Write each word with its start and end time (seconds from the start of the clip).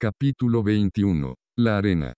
Capítulo 0.00 0.62
21. 0.62 1.34
La 1.56 1.76
arena. 1.76 2.14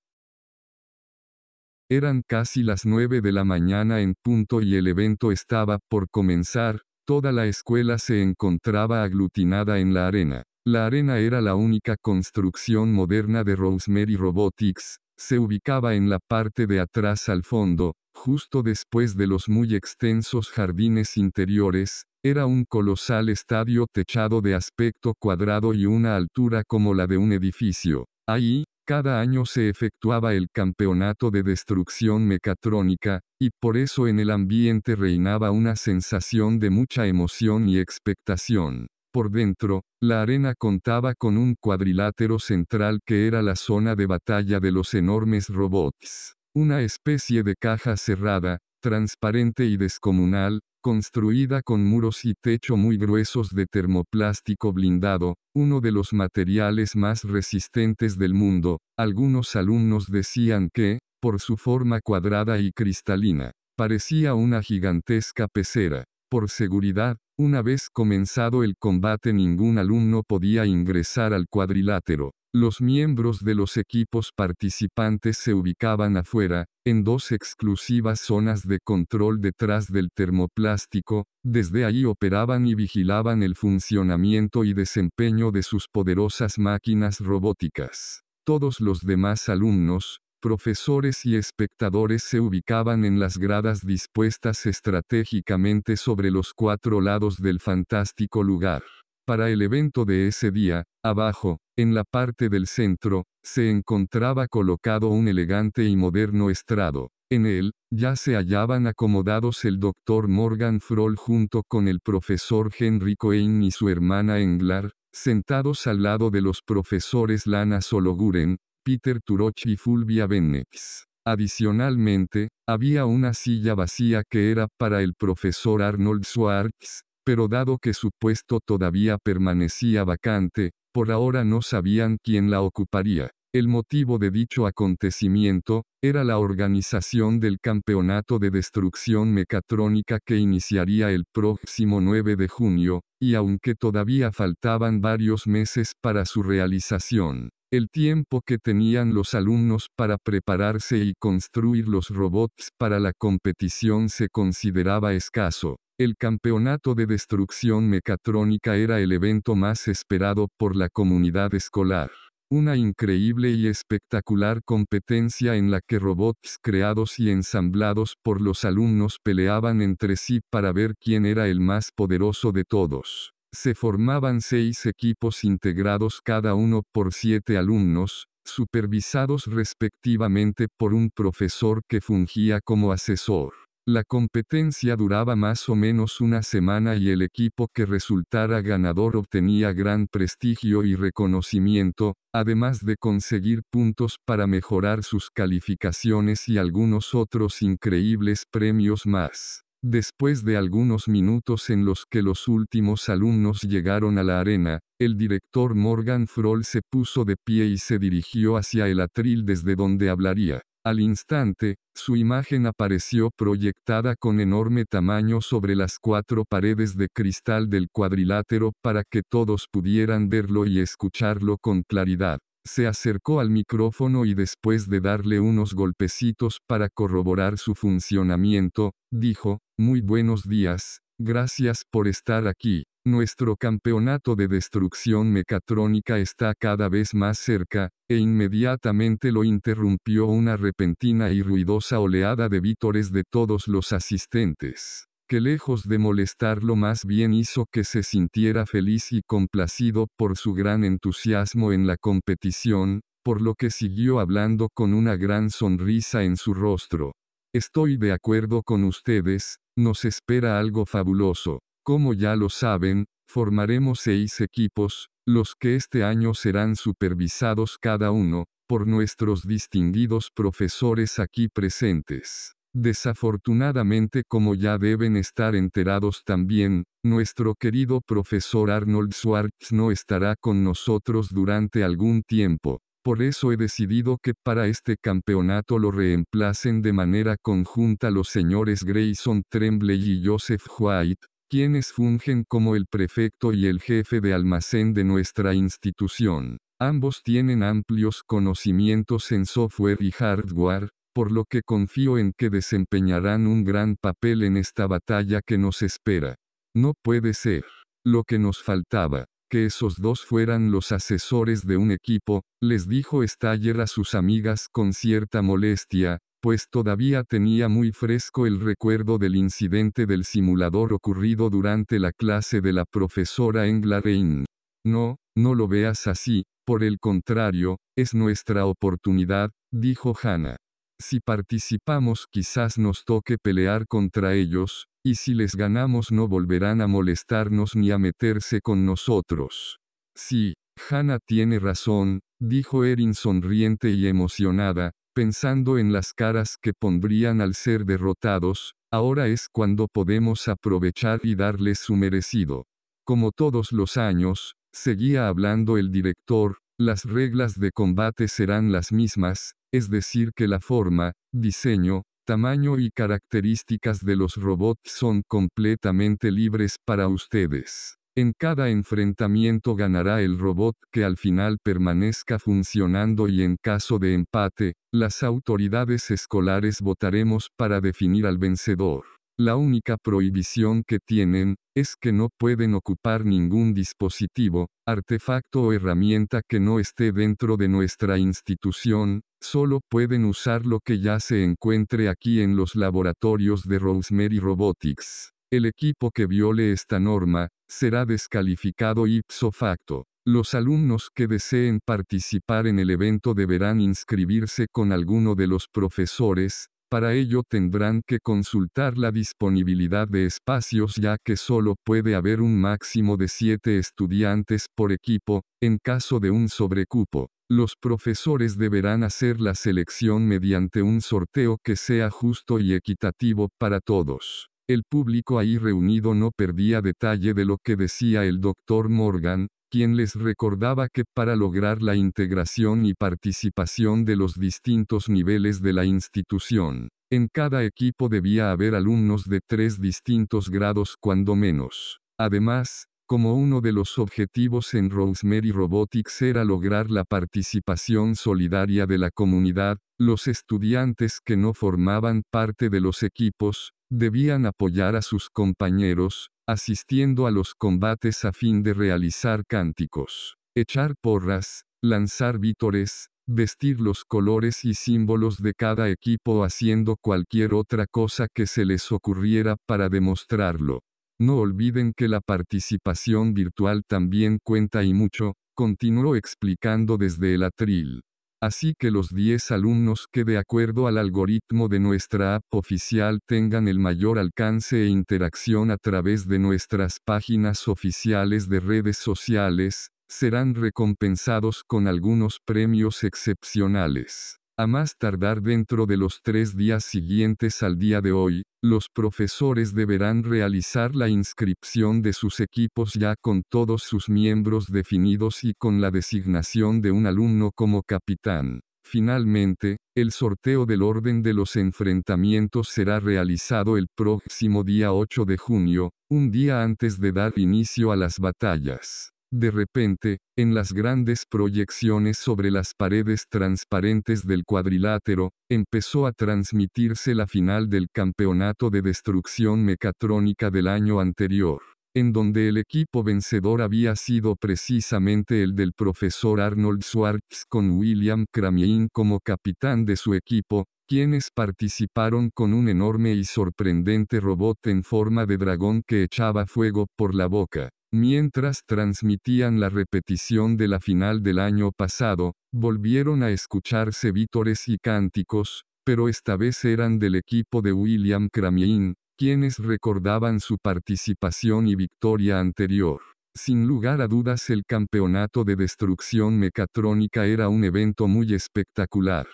Eran 1.91 2.21
casi 2.29 2.63
las 2.63 2.85
nueve 2.85 3.23
de 3.23 3.33
la 3.33 3.45
mañana 3.45 4.03
en 4.03 4.17
punto 4.23 4.61
y 4.61 4.77
el 4.77 4.87
evento 4.87 5.33
estaba 5.33 5.79
por 5.89 6.11
comenzar, 6.11 6.83
toda 7.07 7.33
la 7.33 7.47
escuela 7.47 7.97
se 7.97 8.21
encontraba 8.21 9.03
aglutinada 9.03 9.79
en 9.79 9.95
la 9.95 10.09
arena. 10.09 10.43
La 10.67 10.85
arena 10.85 11.21
era 11.21 11.41
la 11.41 11.55
única 11.55 11.97
construcción 11.97 12.93
moderna 12.93 13.45
de 13.45 13.57
Rosemary 13.57 14.15
Robotics, 14.15 14.99
se 15.17 15.39
ubicaba 15.39 15.95
en 15.95 16.11
la 16.11 16.19
parte 16.19 16.67
de 16.67 16.81
atrás 16.81 17.31
al 17.31 17.45
fondo, 17.45 17.95
justo 18.15 18.63
después 18.63 19.17
de 19.17 19.27
los 19.27 19.49
muy 19.49 19.75
extensos 19.75 20.51
jardines 20.51 21.17
interiores, 21.17 22.05
era 22.23 22.45
un 22.47 22.65
colosal 22.65 23.31
estadio 23.31 23.87
techado 23.91 24.43
de 24.43 24.55
aspecto 24.55 25.15
cuadrado 25.19 25.73
y 25.73 25.87
una 25.87 26.17
altura 26.17 26.65
como 26.67 26.93
la 26.95 27.07
de 27.07 27.17
un 27.17 27.33
edificio. 27.33 28.07
Ahí, 28.29 28.65
cada 28.87 29.21
año 29.21 29.47
se 29.47 29.69
efectuaba 29.69 30.35
el 30.35 30.49
campeonato 30.53 31.31
de 31.31 31.43
destrucción 31.43 32.27
mecatrónica, 32.27 33.21
y 33.41 33.51
por 33.59 33.77
eso 33.77 34.07
en 34.07 34.21
el 34.21 34.31
ambiente 34.31 34.97
reinaba 34.97 35.51
una 35.51 35.77
sensación 35.77 36.59
de 36.59 36.71
mucha 36.71 37.07
emoción 37.07 37.69
y 37.69 37.79
expectación. 37.79 38.89
Por 39.13 39.31
dentro, 39.31 39.83
la 40.03 40.23
arena 40.23 40.55
contaba 40.57 41.15
con 41.15 41.39
un 41.39 41.55
cuadrilátero 41.59 42.39
central 42.39 43.01
que 43.05 43.27
era 43.27 43.43
la 43.43 43.57
zona 43.57 43.97
de 43.97 44.07
batalla 44.07 44.61
de 44.61 44.73
los 44.73 44.95
enormes 44.95 45.49
robots. 45.49 46.35
Una 46.55 46.83
especie 46.83 47.43
de 47.43 47.55
caja 47.55 47.97
cerrada, 47.97 48.59
transparente 48.83 49.67
y 49.67 49.77
descomunal, 49.77 50.61
construida 50.81 51.63
con 51.63 51.85
muros 51.85 52.25
y 52.25 52.35
techo 52.35 52.77
muy 52.77 52.97
gruesos 52.97 53.51
de 53.51 53.67
termoplástico 53.67 54.73
blindado, 54.73 55.37
uno 55.55 55.81
de 55.81 55.93
los 55.93 56.13
materiales 56.13 56.97
más 56.97 57.25
resistentes 57.25 58.19
del 58.19 58.35
mundo, 58.35 58.81
algunos 58.99 59.57
alumnos 59.57 60.07
decían 60.11 60.71
que, 60.73 61.01
por 61.21 61.41
su 61.41 61.57
forma 61.57 62.01
cuadrada 62.01 62.59
y 62.59 62.73
cristalina, 62.73 63.53
parecía 63.77 64.35
una 64.35 64.63
gigantesca 64.63 65.49
pecera. 65.49 66.05
Por 66.31 66.49
seguridad, 66.49 67.17
una 67.39 67.63
vez 67.63 67.89
comenzado 67.93 68.63
el 68.63 68.77
combate 68.79 69.33
ningún 69.33 69.79
alumno 69.79 70.23
podía 70.23 70.67
ingresar 70.67 71.35
al 71.35 71.47
cuadrilátero. 71.49 72.33
Los 72.53 72.81
miembros 72.81 73.45
de 73.45 73.55
los 73.55 73.77
equipos 73.77 74.33
participantes 74.35 75.37
se 75.37 75.55
ubicaban 75.55 76.17
afuera, 76.17 76.67
en 76.85 77.05
dos 77.05 77.31
exclusivas 77.31 78.19
zonas 78.19 78.67
de 78.67 78.81
control 78.81 79.41
detrás 79.41 79.87
del 79.87 80.09
termoplástico, 80.13 81.27
desde 81.45 81.85
ahí 81.85 82.05
operaban 82.05 82.67
y 82.67 82.75
vigilaban 82.75 83.45
el 83.45 83.55
funcionamiento 83.55 84.65
y 84.65 84.75
desempeño 84.75 85.53
de 85.53 85.63
sus 85.63 85.87
poderosas 85.87 86.59
máquinas 86.59 87.21
robóticas. 87.21 88.23
Todos 88.45 88.81
los 88.81 89.03
demás 89.03 89.49
alumnos, 89.49 90.19
profesores 90.41 91.25
y 91.25 91.37
espectadores 91.37 92.25
se 92.25 92.41
ubicaban 92.41 93.05
en 93.05 93.21
las 93.21 93.39
gradas 93.39 93.87
dispuestas 93.87 94.67
estratégicamente 94.67 95.97
sobre 95.97 96.33
los 96.33 96.53
cuatro 96.53 97.01
lados 97.01 97.37
del 97.37 97.61
fantástico 97.61 98.43
lugar. 98.43 98.83
Para 99.31 99.49
el 99.49 99.63
evento 99.63 100.05
de 100.05 100.27
ese 100.27 100.51
día, 100.51 100.83
abajo, 101.05 101.61
en 101.79 101.95
la 101.95 102.03
parte 102.03 102.49
del 102.49 102.67
centro, 102.67 103.27
se 103.45 103.71
encontraba 103.71 104.49
colocado 104.49 105.07
un 105.07 105.29
elegante 105.29 105.85
y 105.85 105.95
moderno 105.95 106.51
estrado. 106.51 107.13
En 107.31 107.47
él, 107.47 107.71
ya 107.93 108.17
se 108.17 108.35
hallaban 108.35 108.89
acomodados 108.89 109.65
el 109.65 109.79
doctor 109.79 110.27
Morgan 110.27 110.81
Froll 110.81 111.15
junto 111.15 111.63
con 111.63 111.87
el 111.87 112.01
profesor 112.01 112.73
Henry 112.77 113.15
Cohen 113.15 113.63
y 113.63 113.71
su 113.71 113.89
hermana 113.89 114.41
Englar, 114.41 114.95
sentados 115.13 115.87
al 115.87 116.03
lado 116.03 116.31
de 116.31 116.41
los 116.41 116.61
profesores 116.67 117.47
Lana 117.47 117.83
Sologuren, 117.83 118.59
Peter 118.85 119.21
Turoch 119.25 119.65
y 119.65 119.77
Fulvia 119.77 120.27
Bennex. 120.27 121.07
Adicionalmente, 121.25 122.49
había 122.67 123.05
una 123.05 123.33
silla 123.35 123.77
vacía 123.77 124.25
que 124.29 124.51
era 124.51 124.67
para 124.77 125.03
el 125.03 125.15
profesor 125.15 125.83
Arnold 125.83 126.25
Schwartz, 126.25 127.03
pero 127.31 127.47
dado 127.47 127.79
que 127.79 127.95
su 127.95 128.11
puesto 128.19 128.59
todavía 128.59 129.17
permanecía 129.17 130.03
vacante, 130.03 130.73
por 130.93 131.13
ahora 131.13 131.45
no 131.45 131.63
sabían 131.63 132.17
quién 132.21 132.51
la 132.51 132.61
ocuparía. 132.61 133.31
El 133.55 133.69
motivo 133.69 134.19
de 134.19 134.33
dicho 134.33 134.67
acontecimiento, 134.67 135.85
era 136.03 136.25
la 136.25 136.39
organización 136.39 137.39
del 137.39 137.61
Campeonato 137.61 138.41
de 138.41 138.51
Destrucción 138.51 139.33
Mecatrónica 139.33 140.19
que 140.19 140.39
iniciaría 140.39 141.13
el 141.13 141.23
próximo 141.33 142.01
9 142.01 142.35
de 142.35 142.49
junio, 142.49 143.03
y 143.21 143.37
aunque 143.37 143.77
todavía 143.77 144.33
faltaban 144.33 145.01
varios 145.01 145.47
meses 145.47 145.93
para 146.03 146.25
su 146.25 146.43
realización, 146.43 147.51
el 147.73 147.91
tiempo 147.91 148.41
que 148.45 148.59
tenían 148.59 149.15
los 149.15 149.35
alumnos 149.35 149.87
para 149.95 150.19
prepararse 150.19 150.99
y 150.99 151.15
construir 151.17 151.87
los 151.87 152.09
robots 152.09 152.71
para 152.77 152.99
la 152.99 153.13
competición 153.13 154.09
se 154.09 154.29
consideraba 154.29 155.15
escaso. 155.15 155.77
El 156.01 156.17
campeonato 156.17 156.95
de 156.95 157.05
destrucción 157.05 157.91
mecatrónica 157.91 158.75
era 158.77 159.01
el 159.01 159.13
evento 159.13 159.55
más 159.55 159.87
esperado 159.87 160.49
por 160.57 160.75
la 160.75 160.89
comunidad 160.89 161.55
escolar. 161.55 162.11
Una 162.51 162.75
increíble 162.75 163.51
y 163.51 163.67
espectacular 163.67 164.63
competencia 164.65 165.57
en 165.57 165.71
la 165.71 165.83
que 165.87 165.99
robots 165.99 166.57
creados 166.63 167.19
y 167.19 167.29
ensamblados 167.29 168.17
por 168.23 168.41
los 168.41 168.65
alumnos 168.65 169.19
peleaban 169.23 169.83
entre 169.83 170.17
sí 170.17 170.41
para 170.51 170.73
ver 170.73 170.95
quién 170.99 171.27
era 171.27 171.49
el 171.49 171.61
más 171.61 171.91
poderoso 171.95 172.51
de 172.51 172.65
todos. 172.65 173.35
Se 173.53 173.75
formaban 173.75 174.41
seis 174.41 174.87
equipos 174.87 175.45
integrados 175.45 176.23
cada 176.25 176.55
uno 176.55 176.81
por 176.95 177.13
siete 177.13 177.59
alumnos, 177.59 178.27
supervisados 178.43 179.45
respectivamente 179.49 180.69
por 180.79 180.95
un 180.95 181.11
profesor 181.11 181.83
que 181.87 182.01
fungía 182.01 182.61
como 182.65 182.91
asesor. 182.91 183.53
La 183.93 184.05
competencia 184.05 184.95
duraba 184.95 185.35
más 185.35 185.69
o 185.69 185.75
menos 185.75 186.21
una 186.21 186.45
semana 186.45 186.95
y 186.95 187.11
el 187.11 187.23
equipo 187.23 187.67
que 187.75 187.87
resultara 187.87 188.63
ganador 188.63 189.17
obtenía 189.17 189.73
gran 189.73 190.07
prestigio 190.07 190.85
y 190.85 190.95
reconocimiento, 190.95 192.15
además 192.33 192.85
de 192.85 192.95
conseguir 192.97 193.63
puntos 193.69 194.19
para 194.25 194.47
mejorar 194.47 195.03
sus 195.03 195.29
calificaciones 195.29 196.49
y 196.49 196.57
algunos 196.57 197.17
otros 197.17 197.63
increíbles 197.63 198.45
premios 198.49 199.07
más. 199.07 199.65
Después 199.83 200.45
de 200.45 200.57
algunos 200.57 201.09
minutos 201.09 201.69
en 201.69 201.85
los 201.85 202.05
que 202.09 202.23
los 202.23 202.47
últimos 202.47 203.09
alumnos 203.09 203.63
llegaron 203.63 204.19
a 204.19 204.23
la 204.23 204.39
arena, 204.39 204.79
el 205.01 205.17
director 205.17 205.75
Morgan 205.75 206.29
Froll 206.29 206.65
se 206.65 206.83
puso 206.89 207.25
de 207.25 207.35
pie 207.45 207.65
y 207.65 207.79
se 207.79 207.99
dirigió 207.99 208.57
hacia 208.57 208.87
el 208.87 209.01
atril 209.01 209.45
desde 209.45 209.75
donde 209.75 210.11
hablaría. 210.11 210.63
Al 210.83 210.99
instante, 210.99 211.77
su 211.95 212.17
imagen 212.17 212.67
apareció 212.67 213.31
proyectada 213.37 214.17
con 214.17 214.41
enorme 214.41 214.87
tamaño 214.87 215.43
sobre 215.43 215.77
las 215.77 215.99
cuatro 215.99 216.47
paredes 216.47 216.97
de 216.97 217.09
cristal 217.09 217.69
del 217.69 217.89
cuadrilátero 217.93 218.73
para 218.83 219.05
que 219.05 219.21
todos 219.23 219.67
pudieran 219.71 220.31
verlo 220.31 220.65
y 220.65 220.81
escucharlo 220.81 221.59
con 221.59 221.83
claridad. 221.83 222.39
Se 222.65 222.87
acercó 222.87 223.41
al 223.41 223.51
micrófono 223.51 224.25
y 224.25 224.33
después 224.33 224.89
de 224.89 225.01
darle 225.01 225.41
unos 225.41 225.75
golpecitos 225.75 226.61
para 226.67 226.89
corroborar 226.89 227.59
su 227.59 227.75
funcionamiento, 227.75 228.93
dijo, 229.11 229.59
Muy 229.79 230.01
buenos 230.01 230.49
días, 230.49 231.01
gracias 231.19 231.85
por 231.91 232.09
estar 232.09 232.47
aquí. 232.47 232.85
Nuestro 233.07 233.57
campeonato 233.57 234.37
de 234.37 234.47
destrucción 234.47 235.33
mecatrónica 235.33 236.19
está 236.19 236.53
cada 236.55 236.91
vez 236.91 237.15
más 237.15 237.39
cerca, 237.39 237.89
e 238.11 238.17
inmediatamente 238.19 239.33
lo 239.33 239.43
interrumpió 239.43 240.27
una 240.27 240.59
repentina 240.59 241.31
y 241.31 241.43
ruidosa 241.43 241.99
oleada 241.99 242.51
de 242.51 242.61
vítores 242.61 243.11
de 243.11 243.25
todos 243.25 243.69
los 243.69 243.93
asistentes, 243.93 245.07
que 245.27 245.41
lejos 245.41 245.89
de 245.89 245.97
molestarlo 245.97 246.77
más 246.77 247.07
bien 247.07 247.33
hizo 247.33 247.65
que 247.73 247.85
se 247.85 248.03
sintiera 248.03 248.67
feliz 248.67 249.13
y 249.13 249.23
complacido 249.23 250.09
por 250.19 250.37
su 250.37 250.53
gran 250.53 250.85
entusiasmo 250.85 251.73
en 251.73 251.87
la 251.87 251.97
competición, 251.97 253.01
por 253.25 253.41
lo 253.41 253.55
que 253.55 253.71
siguió 253.71 254.21
hablando 254.21 254.69
con 254.75 254.93
una 254.93 255.17
gran 255.17 255.49
sonrisa 255.49 256.23
en 256.25 256.37
su 256.37 256.53
rostro. 256.53 257.13
Estoy 257.55 257.97
de 257.97 258.13
acuerdo 258.13 258.63
con 258.63 258.85
ustedes, 258.85 259.57
nos 259.75 260.05
espera 260.05 260.59
algo 260.59 260.85
fabuloso. 260.85 261.61
Como 261.85 262.15
ya 262.15 262.37
lo 262.37 262.49
saben, 262.49 263.07
formaremos 263.29 264.01
seis 264.01 264.41
equipos, 264.41 265.09
los 265.27 265.55
que 265.59 265.77
este 265.77 266.05
año 266.05 266.35
serán 266.35 266.77
supervisados 266.77 267.79
cada 267.81 268.11
uno, 268.11 268.47
por 268.69 268.87
nuestros 268.87 269.47
distinguidos 269.47 270.31
profesores 270.35 271.19
aquí 271.19 271.49
presentes. 271.49 272.55
Desafortunadamente 272.73 274.23
como 274.29 274.55
ya 274.55 274.79
deben 274.79 275.17
estar 275.17 275.57
enterados 275.57 276.23
también, 276.25 276.85
nuestro 277.05 277.55
querido 277.57 278.01
profesor 278.01 278.71
Arnold 278.71 279.13
Schwartz 279.13 279.73
no 279.73 279.91
estará 279.91 280.37
con 280.41 280.63
nosotros 280.63 281.31
durante 281.31 281.83
algún 281.83 282.23
tiempo. 282.23 282.81
Por 283.03 283.23
eso 283.23 283.51
he 283.51 283.57
decidido 283.57 284.19
que 284.23 284.35
para 284.35 284.67
este 284.67 284.97
campeonato 285.03 285.79
lo 285.79 285.91
reemplacen 285.91 286.83
de 286.83 286.93
manera 286.93 287.37
conjunta 287.41 288.11
los 288.11 288.29
señores 288.29 288.85
Grayson 288.85 289.43
Tremblay 289.51 289.99
y 289.99 290.27
Joseph 290.27 290.67
White, 290.79 291.27
quienes 291.51 291.93
fungen 291.93 292.45
como 292.47 292.77
el 292.77 292.87
prefecto 292.87 293.53
y 293.53 293.67
el 293.67 293.81
jefe 293.81 294.21
de 294.21 294.33
almacén 294.33 294.95
de 294.95 295.03
nuestra 295.03 295.53
institución. 295.53 296.59
Ambos 296.81 297.23
tienen 297.25 297.65
amplios 297.65 298.23
conocimientos 298.25 299.33
en 299.33 299.47
software 299.47 300.01
y 300.01 300.13
hardware, 300.13 300.91
por 301.13 301.33
lo 301.33 301.45
que 301.45 301.63
confío 301.63 302.19
en 302.19 302.33
que 302.39 302.51
desempeñarán 302.51 303.49
un 303.49 303.65
gran 303.65 303.97
papel 304.01 304.45
en 304.45 304.57
esta 304.57 304.87
batalla 304.87 305.41
que 305.45 305.59
nos 305.59 305.83
espera. 305.83 306.37
No 306.73 306.95
puede 307.03 307.35
ser. 307.35 307.65
Lo 308.07 308.23
que 308.23 308.39
nos 308.39 308.63
faltaba, 308.63 309.25
que 309.51 309.67
esos 309.67 309.97
dos 309.97 310.25
fueran 310.25 310.71
los 310.71 310.93
asesores 310.93 311.67
de 311.67 311.77
un 311.77 311.91
equipo, 311.91 312.43
les 312.63 312.89
dijo 312.89 313.27
Staller 313.27 313.81
a 313.81 313.89
sus 313.89 314.15
amigas 314.15 314.69
con 314.71 314.93
cierta 314.93 315.43
molestia, 315.43 316.19
pues 316.41 316.69
todavía 316.71 317.23
tenía 317.25 317.69
muy 317.69 317.93
fresco 317.93 318.47
el 318.47 318.61
recuerdo 318.61 319.19
del 319.19 319.37
incidente 319.37 320.07
del 320.07 320.25
simulador 320.25 320.93
ocurrido 320.93 321.51
durante 321.51 321.99
la 321.99 322.13
clase 322.13 322.61
de 322.61 322.73
la 322.73 322.85
profesora 322.85 323.67
Englarein. 323.67 324.47
No, 324.85 325.17
no 325.37 325.55
lo 325.55 325.69
veas 325.69 326.07
así, 326.07 326.45
por 326.67 326.83
el 326.83 326.99
contrario, 326.99 327.79
es 327.97 328.15
nuestra 328.15 328.65
oportunidad, 328.65 329.51
dijo 329.73 330.15
Hannah. 330.23 330.57
Si 331.01 331.21
participamos 331.21 332.27
quizás 332.31 332.79
nos 332.79 333.05
toque 333.05 333.37
pelear 333.39 333.87
contra 333.87 334.35
ellos, 334.35 334.87
y 335.05 335.15
si 335.15 335.35
les 335.35 335.55
ganamos 335.55 336.13
no 336.13 336.29
volverán 336.29 336.81
a 336.81 336.87
molestarnos 336.87 337.75
ni 337.75 337.91
a 337.91 337.99
meterse 337.99 338.61
con 338.61 338.85
nosotros. 338.85 339.79
Sí, 340.15 340.55
Hannah 340.89 341.19
tiene 341.27 341.59
razón, 341.59 342.21
dijo 342.39 342.85
Erin 342.85 343.15
sonriente 343.15 343.91
y 343.91 344.07
emocionada, 344.07 344.93
pensando 345.15 345.79
en 345.79 345.93
las 345.93 346.13
caras 346.13 346.57
que 346.61 346.73
pondrían 346.73 347.41
al 347.41 347.55
ser 347.55 347.85
derrotados, 347.85 348.75
ahora 348.91 349.29
es 349.29 349.49
cuando 349.51 349.89
podemos 349.89 350.49
aprovechar 350.49 351.21
y 351.23 351.35
darles 351.35 351.79
su 351.79 351.97
merecido. 351.97 352.67
Como 353.05 353.33
todos 353.33 353.73
los 353.73 353.97
años, 353.97 354.55
seguía 354.73 355.29
hablando 355.29 355.79
el 355.79 355.91
director, 355.91 356.59
las 356.79 357.05
reglas 357.05 357.59
de 357.61 357.73
combate 357.73 358.29
serán 358.29 358.73
las 358.73 358.93
mismas, 358.93 359.55
es 359.73 359.91
decir 359.91 360.33
que 360.35 360.49
la 360.49 360.61
forma, 360.61 361.13
diseño, 361.33 362.05
tamaño 362.27 362.79
y 362.79 362.91
características 362.91 364.05
de 364.05 364.17
los 364.17 364.37
robots 364.37 364.91
son 364.91 365.23
completamente 365.29 366.31
libres 366.31 366.77
para 366.85 367.09
ustedes. 367.09 368.00
En 368.17 368.33
cada 368.37 368.71
enfrentamiento 368.71 369.77
ganará 369.77 370.21
el 370.21 370.37
robot 370.39 370.75
que 370.91 371.05
al 371.05 371.17
final 371.17 371.59
permanezca 371.63 372.41
funcionando 372.41 373.29
y 373.29 373.43
en 373.43 373.57
caso 373.63 374.01
de 374.01 374.15
empate, 374.15 374.75
las 374.93 375.23
autoridades 375.23 376.11
escolares 376.11 376.81
votaremos 376.81 377.51
para 377.57 377.81
definir 377.81 378.27
al 378.27 378.39
vencedor. 378.39 379.05
La 379.39 379.57
única 379.57 379.97
prohibición 379.97 380.83
que 380.85 380.99
tienen, 380.99 381.55
es 381.75 381.95
que 381.99 382.13
no 382.13 382.29
pueden 382.37 382.75
ocupar 382.75 383.25
ningún 383.25 383.73
dispositivo, 383.75 384.69
artefacto 384.87 385.63
o 385.63 385.73
herramienta 385.73 386.43
que 386.47 386.61
no 386.61 386.81
esté 386.81 387.13
dentro 387.13 387.57
de 387.57 387.69
nuestra 387.69 388.19
institución, 388.19 389.23
solo 389.41 389.81
pueden 389.89 390.25
usar 390.25 390.67
lo 390.67 390.81
que 390.81 390.99
ya 390.99 391.21
se 391.21 391.45
encuentre 391.45 392.09
aquí 392.09 392.43
en 392.43 392.57
los 392.57 392.75
laboratorios 392.75 393.63
de 393.63 393.79
Rosemary 393.79 394.41
Robotics. 394.41 395.31
El 395.53 395.67
equipo 395.67 396.13
que 396.13 396.27
viole 396.27 396.71
esta 396.71 397.01
norma, 397.01 397.49
será 397.69 398.07
descalificado 398.07 399.09
ipso 399.09 399.51
facto. 399.51 400.05
Los 400.25 400.55
alumnos 400.55 401.11
que 401.13 401.27
deseen 401.27 401.81
participar 401.85 402.69
en 402.69 402.79
el 402.79 402.89
evento 402.89 403.35
deberán 403.35 403.81
inscribirse 403.81 404.69
con 404.71 404.93
alguno 404.93 405.35
de 405.35 405.49
los 405.49 405.67
profesores, 405.67 406.69
para 406.89 407.15
ello 407.15 407.43
tendrán 407.43 408.03
que 408.07 408.21
consultar 408.21 408.97
la 408.97 409.11
disponibilidad 409.11 410.07
de 410.07 410.27
espacios 410.27 410.95
ya 410.95 411.17
que 411.25 411.37
solo 411.37 411.75
puede 411.85 412.15
haber 412.15 412.43
un 412.43 412.61
máximo 412.61 413.17
de 413.17 413.27
siete 413.27 413.79
estudiantes 413.79 414.67
por 414.77 414.93
equipo, 414.93 415.43
en 415.61 415.79
caso 415.79 416.21
de 416.21 416.31
un 416.31 416.49
sobrecupo. 416.49 417.29
Los 417.49 417.75
profesores 417.75 418.57
deberán 418.57 419.03
hacer 419.03 419.41
la 419.41 419.57
selección 419.57 420.29
mediante 420.29 420.83
un 420.83 421.01
sorteo 421.01 421.59
que 421.65 421.75
sea 421.75 422.09
justo 422.09 422.61
y 422.61 422.73
equitativo 422.73 423.49
para 423.59 423.81
todos. 423.81 424.51
El 424.71 424.85
público 424.89 425.41
ahí 425.41 425.59
reunido 425.59 426.15
no 426.15 426.31
perdía 426.31 426.81
detalle 426.81 427.35
de 427.35 427.45
lo 427.45 427.59
que 427.59 427.75
decía 427.75 428.25
el 428.25 428.41
doctor 428.41 428.89
Morgan, 428.89 429.49
quien 429.69 429.97
les 429.97 430.15
recordaba 430.15 430.87
que 430.87 431.03
para 431.13 431.35
lograr 431.35 431.83
la 431.83 431.97
integración 431.97 432.87
y 432.87 432.95
participación 432.95 434.05
de 434.05 434.15
los 434.15 434.39
distintos 434.39 435.09
niveles 435.09 435.61
de 435.61 435.73
la 435.73 435.87
institución, 435.87 436.89
en 437.11 437.27
cada 437.27 437.65
equipo 437.65 438.09
debía 438.09 438.53
haber 438.53 438.77
alumnos 438.77 439.25
de 439.25 439.41
tres 439.45 439.81
distintos 439.81 440.51
grados 440.51 440.95
cuando 441.01 441.35
menos. 441.35 441.99
Además, 442.17 442.87
como 443.11 443.35
uno 443.35 443.61
de 443.61 443.73
los 443.73 443.99
objetivos 443.99 444.73
en 444.73 444.89
Rosemary 444.89 445.51
Robotics 445.51 446.23
era 446.23 446.45
lograr 446.45 446.93
la 446.93 447.03
participación 447.03 448.15
solidaria 448.15 448.87
de 448.87 448.99
la 448.99 449.11
comunidad, 449.11 449.79
los 449.99 450.29
estudiantes 450.29 451.19
que 451.19 451.37
no 451.37 451.53
formaban 451.53 452.23
parte 452.31 452.71
de 452.71 452.79
los 452.79 453.03
equipos, 453.03 453.73
debían 453.91 454.47
apoyar 454.47 454.95
a 454.95 455.03
sus 455.03 455.29
compañeros, 455.29 456.31
asistiendo 456.47 457.27
a 457.27 457.33
los 457.33 457.57
combates 457.57 458.25
a 458.25 458.33
fin 458.33 458.63
de 458.63 458.75
realizar 458.75 459.43
cánticos, 459.45 460.37
echar 460.55 460.95
porras, 461.03 461.65
lanzar 461.83 462.39
vítores, 462.39 463.09
vestir 463.27 463.81
los 463.81 464.05
colores 464.05 464.65
y 464.65 464.75
símbolos 464.75 465.43
de 465.43 465.55
cada 465.55 465.91
equipo 465.91 466.45
haciendo 466.45 466.95
cualquier 466.97 467.55
otra 467.55 467.87
cosa 467.91 468.29
que 468.33 468.47
se 468.47 468.65
les 468.65 468.93
ocurriera 468.93 469.57
para 469.67 469.89
demostrarlo. 469.89 470.83
No 471.21 471.37
olviden 471.37 471.93
que 471.95 472.09
la 472.09 472.23
participación 472.23 473.35
virtual 473.35 473.83
también 473.87 474.39
cuenta 474.43 474.85
y 474.85 474.95
mucho, 474.95 475.35
continuó 475.55 476.17
explicando 476.17 476.97
desde 476.97 477.35
el 477.35 477.43
atril. 477.43 478.01
Así 478.43 478.73
que 478.79 478.91
los 478.91 479.11
10 479.11 479.51
alumnos 479.51 480.07
que 480.11 480.25
de 480.25 480.39
acuerdo 480.39 480.87
al 480.87 480.97
algoritmo 480.97 481.69
de 481.69 481.79
nuestra 481.79 482.37
app 482.37 482.45
oficial 482.53 483.21
tengan 483.27 483.69
el 483.69 483.79
mayor 483.79 484.19
alcance 484.19 484.83
e 484.83 484.89
interacción 484.89 485.71
a 485.71 485.77
través 485.77 486.27
de 486.27 486.39
nuestras 486.39 486.97
páginas 487.05 487.69
oficiales 487.69 488.49
de 488.49 488.61
redes 488.61 488.97
sociales, 488.97 489.91
serán 490.09 490.55
recompensados 490.55 491.65
con 491.67 491.87
algunos 491.87 492.39
premios 492.47 493.05
excepcionales. 493.05 494.40
A 494.61 494.67
más 494.67 494.99
tardar 494.99 495.41
dentro 495.41 495.87
de 495.87 495.97
los 495.97 496.21
tres 496.23 496.55
días 496.55 496.85
siguientes 496.85 497.63
al 497.63 497.79
día 497.79 498.03
de 498.03 498.13
hoy, 498.13 498.43
los 498.63 498.91
profesores 498.93 499.73
deberán 499.73 500.23
realizar 500.23 500.95
la 500.95 501.09
inscripción 501.09 502.03
de 502.03 502.13
sus 502.13 502.41
equipos 502.41 502.93
ya 502.93 503.15
con 503.23 503.41
todos 503.49 503.85
sus 503.85 504.11
miembros 504.11 504.67
definidos 504.67 505.45
y 505.45 505.55
con 505.55 505.81
la 505.81 505.91
designación 505.91 506.83
de 506.83 506.91
un 506.91 507.07
alumno 507.07 507.53
como 507.55 507.83
capitán. 507.83 508.61
Finalmente, 508.85 509.79
el 509.97 510.13
sorteo 510.13 510.67
del 510.67 510.83
orden 510.83 511.23
de 511.23 511.33
los 511.33 511.57
enfrentamientos 511.57 512.69
será 512.69 513.01
realizado 513.01 513.79
el 513.79 513.87
próximo 513.97 514.63
día 514.63 514.93
8 514.93 515.25
de 515.25 515.39
junio, 515.39 515.91
un 516.11 516.31
día 516.31 516.63
antes 516.63 517.01
de 517.01 517.13
dar 517.13 517.33
inicio 517.39 517.93
a 517.93 517.97
las 517.97 518.19
batallas. 518.19 519.11
De 519.33 519.53
repente, 519.53 520.19
en 520.37 520.55
las 520.55 520.73
grandes 520.73 521.25
proyecciones 521.25 522.19
sobre 522.19 522.51
las 522.51 522.75
paredes 522.77 523.27
transparentes 523.29 524.27
del 524.27 524.45
cuadrilátero, 524.45 525.31
empezó 525.49 526.07
a 526.07 526.13
transmitirse 526.13 527.15
la 527.15 527.29
final 527.29 527.69
del 527.69 527.87
campeonato 527.93 528.71
de 528.71 528.83
destrucción 528.83 529.65
mecatrónica 529.65 530.51
del 530.51 530.67
año 530.67 530.99
anterior, 530.99 531.63
en 531.95 532.13
donde 532.13 532.49
el 532.49 532.57
equipo 532.57 533.05
vencedor 533.05 533.63
había 533.63 533.95
sido 533.95 534.35
precisamente 534.35 535.45
el 535.45 535.55
del 535.55 535.75
profesor 535.75 536.41
Arnold 536.41 536.83
Schwartz 536.83 537.45
con 537.49 537.79
William 537.79 538.27
Cramien 538.33 538.89
como 538.93 539.21
capitán 539.21 539.85
de 539.85 539.95
su 539.95 540.15
equipo, 540.15 540.67
quienes 540.89 541.31
participaron 541.33 542.31
con 542.35 542.53
un 542.53 542.69
enorme 542.69 543.15
y 543.15 543.23
sorprendente 543.23 544.19
robot 544.19 544.59
en 544.67 544.83
forma 544.83 545.25
de 545.25 545.37
dragón 545.37 545.83
que 545.87 546.03
echaba 546.03 546.47
fuego 546.47 546.89
por 546.97 547.15
la 547.15 547.27
boca. 547.27 547.71
Mientras 547.93 548.63
transmitían 548.67 549.59
la 549.59 549.69
repetición 549.69 550.57
de 550.57 550.69
la 550.69 550.79
final 550.79 551.25
del 551.25 551.41
año 551.41 551.73
pasado, 551.73 552.35
volvieron 552.53 553.25
a 553.25 553.31
escucharse 553.31 554.13
vítores 554.13 554.69
y 554.69 554.79
cánticos, 554.79 555.65
pero 555.85 556.09
esta 556.09 556.37
vez 556.37 556.65
eran 556.65 557.01
del 557.01 557.17
equipo 557.17 557.63
de 557.63 557.73
William 557.73 558.29
Cramien, 558.33 558.95
quienes 559.19 559.59
recordaban 559.59 560.39
su 560.39 560.59
participación 560.59 561.67
y 561.67 561.75
victoria 561.75 562.39
anterior. 562.39 563.01
Sin 563.35 563.67
lugar 563.67 564.01
a 564.01 564.07
dudas 564.07 564.51
el 564.51 564.63
campeonato 564.65 565.43
de 565.43 565.57
destrucción 565.57 566.39
mecatrónica 566.39 567.27
era 567.27 567.49
un 567.49 567.65
evento 567.65 568.07
muy 568.07 568.35
espectacular. 568.35 569.27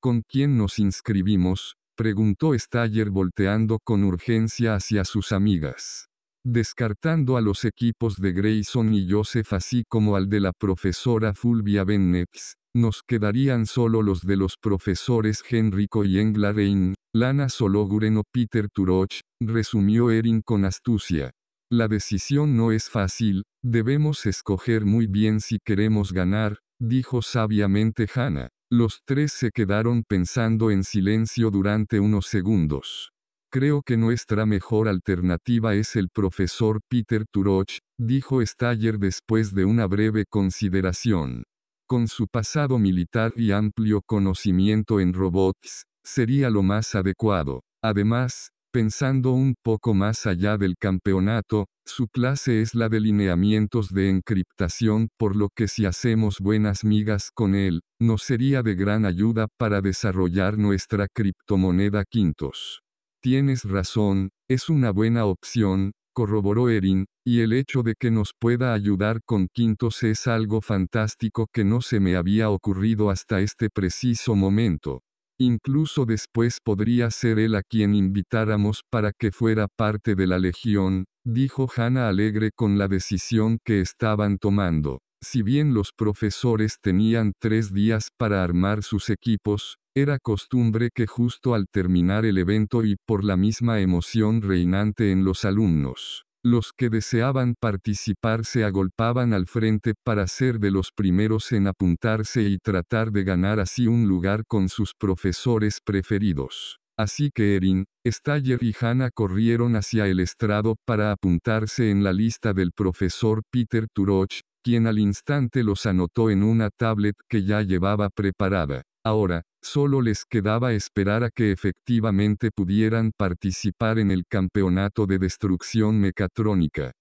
¿Con 0.00 0.20
quién 0.28 0.58
nos 0.58 0.78
inscribimos? 0.78 1.76
preguntó 1.96 2.52
Staller 2.58 3.08
volteando 3.08 3.78
con 3.82 4.04
urgencia 4.04 4.74
hacia 4.74 5.06
sus 5.06 5.32
amigas 5.32 6.10
descartando 6.44 7.36
a 7.36 7.40
los 7.40 7.64
equipos 7.64 8.20
de 8.20 8.32
Grayson 8.32 8.92
y 8.92 9.10
Joseph 9.10 9.52
así 9.52 9.84
como 9.88 10.16
al 10.16 10.28
de 10.28 10.40
la 10.40 10.52
profesora 10.52 11.34
Fulvia 11.34 11.84
Bennett, 11.84 12.28
nos 12.76 13.02
quedarían 13.06 13.66
solo 13.66 14.02
los 14.02 14.22
de 14.22 14.36
los 14.36 14.56
profesores 14.60 15.42
Henrico 15.48 16.04
y 16.04 16.18
Englarein, 16.18 16.94
Lana 17.14 17.48
Sologuren 17.48 18.18
o 18.18 18.22
Peter 18.30 18.68
Turoch, 18.68 19.20
resumió 19.40 20.10
Erin 20.10 20.42
con 20.42 20.64
astucia. 20.64 21.30
La 21.70 21.88
decisión 21.88 22.56
no 22.56 22.72
es 22.72 22.90
fácil, 22.90 23.44
debemos 23.62 24.26
escoger 24.26 24.84
muy 24.84 25.06
bien 25.06 25.40
si 25.40 25.58
queremos 25.64 26.12
ganar, 26.12 26.58
dijo 26.80 27.22
sabiamente 27.22 28.06
Hannah. 28.12 28.48
Los 28.70 29.02
tres 29.04 29.32
se 29.32 29.50
quedaron 29.50 30.02
pensando 30.02 30.70
en 30.70 30.82
silencio 30.82 31.50
durante 31.50 32.00
unos 32.00 32.26
segundos. 32.26 33.13
Creo 33.54 33.82
que 33.82 33.96
nuestra 33.96 34.46
mejor 34.46 34.88
alternativa 34.88 35.76
es 35.76 35.94
el 35.94 36.08
profesor 36.08 36.80
Peter 36.88 37.24
Turoch, 37.30 37.78
dijo 37.96 38.44
Staller 38.44 38.98
después 38.98 39.54
de 39.54 39.64
una 39.64 39.86
breve 39.86 40.24
consideración. 40.28 41.44
Con 41.86 42.08
su 42.08 42.26
pasado 42.26 42.80
militar 42.80 43.32
y 43.36 43.52
amplio 43.52 44.02
conocimiento 44.04 44.98
en 44.98 45.12
robots, 45.12 45.84
sería 46.02 46.50
lo 46.50 46.64
más 46.64 46.96
adecuado. 46.96 47.60
Además, 47.80 48.50
pensando 48.72 49.30
un 49.30 49.54
poco 49.62 49.94
más 49.94 50.26
allá 50.26 50.58
del 50.58 50.74
campeonato, 50.76 51.66
su 51.86 52.08
clase 52.08 52.60
es 52.60 52.74
la 52.74 52.88
de 52.88 52.98
lineamientos 52.98 53.90
de 53.90 54.10
encriptación, 54.10 55.10
por 55.16 55.36
lo 55.36 55.48
que 55.54 55.68
si 55.68 55.86
hacemos 55.86 56.40
buenas 56.40 56.82
migas 56.82 57.30
con 57.32 57.54
él, 57.54 57.82
nos 58.00 58.24
sería 58.24 58.64
de 58.64 58.74
gran 58.74 59.04
ayuda 59.04 59.46
para 59.56 59.80
desarrollar 59.80 60.58
nuestra 60.58 61.06
criptomoneda 61.06 62.02
quintos. 62.04 62.83
Tienes 63.24 63.64
razón, 63.64 64.28
es 64.50 64.68
una 64.68 64.90
buena 64.90 65.24
opción, 65.24 65.92
corroboró 66.12 66.68
Erin, 66.68 67.06
y 67.26 67.40
el 67.40 67.54
hecho 67.54 67.82
de 67.82 67.94
que 67.98 68.10
nos 68.10 68.34
pueda 68.38 68.74
ayudar 68.74 69.20
con 69.24 69.48
quintos 69.50 70.02
es 70.02 70.26
algo 70.26 70.60
fantástico 70.60 71.46
que 71.50 71.64
no 71.64 71.80
se 71.80 72.00
me 72.00 72.16
había 72.16 72.50
ocurrido 72.50 73.08
hasta 73.08 73.40
este 73.40 73.70
preciso 73.70 74.34
momento. 74.34 75.00
Incluso 75.40 76.04
después 76.04 76.58
podría 76.62 77.10
ser 77.10 77.38
él 77.38 77.54
a 77.54 77.62
quien 77.62 77.94
invitáramos 77.94 78.82
para 78.90 79.10
que 79.18 79.32
fuera 79.32 79.68
parte 79.74 80.16
de 80.16 80.26
la 80.26 80.38
legión, 80.38 81.06
dijo 81.24 81.66
Hannah 81.74 82.10
alegre 82.10 82.50
con 82.54 82.76
la 82.76 82.88
decisión 82.88 83.56
que 83.64 83.80
estaban 83.80 84.36
tomando. 84.36 85.00
Si 85.22 85.40
bien 85.40 85.72
los 85.72 85.92
profesores 85.96 86.76
tenían 86.82 87.32
tres 87.40 87.72
días 87.72 88.10
para 88.18 88.44
armar 88.44 88.82
sus 88.82 89.08
equipos, 89.08 89.78
era 89.96 90.18
costumbre 90.18 90.90
que 90.92 91.06
justo 91.06 91.54
al 91.54 91.66
terminar 91.68 92.24
el 92.24 92.38
evento 92.38 92.84
y 92.84 92.96
por 93.06 93.22
la 93.22 93.36
misma 93.36 93.80
emoción 93.80 94.42
reinante 94.42 95.12
en 95.12 95.24
los 95.24 95.44
alumnos, 95.44 96.24
los 96.42 96.72
que 96.76 96.90
deseaban 96.90 97.54
participar 97.60 98.44
se 98.44 98.64
agolpaban 98.64 99.32
al 99.32 99.46
frente 99.46 99.94
para 100.04 100.26
ser 100.26 100.58
de 100.58 100.72
los 100.72 100.90
primeros 100.90 101.52
en 101.52 101.68
apuntarse 101.68 102.42
y 102.42 102.58
tratar 102.58 103.12
de 103.12 103.22
ganar 103.22 103.60
así 103.60 103.86
un 103.86 104.08
lugar 104.08 104.44
con 104.46 104.68
sus 104.68 104.94
profesores 104.98 105.78
preferidos. 105.84 106.80
Así 106.96 107.30
que 107.34 107.56
Erin, 107.56 107.86
Staller 108.06 108.62
y 108.62 108.74
Hannah 108.78 109.10
corrieron 109.10 109.74
hacia 109.74 110.06
el 110.06 110.20
estrado 110.20 110.76
para 110.84 111.12
apuntarse 111.12 111.90
en 111.90 112.04
la 112.04 112.12
lista 112.12 112.52
del 112.52 112.72
profesor 112.72 113.42
Peter 113.50 113.86
Turoch, 113.92 114.40
quien 114.64 114.86
al 114.86 114.98
instante 114.98 115.62
los 115.62 115.84
anotó 115.84 116.30
en 116.30 116.42
una 116.42 116.70
tablet 116.70 117.14
que 117.28 117.44
ya 117.44 117.60
llevaba 117.60 118.08
preparada. 118.08 118.82
Ahora, 119.04 119.42
solo 119.62 120.00
les 120.00 120.24
quedaba 120.24 120.72
esperar 120.72 121.22
a 121.22 121.30
que 121.30 121.52
efectivamente 121.52 122.50
pudieran 122.50 123.12
participar 123.14 123.98
en 123.98 124.10
el 124.10 124.24
campeonato 124.26 125.06
de 125.06 125.18
destrucción 125.18 126.00
mecatrónica. 126.00 126.92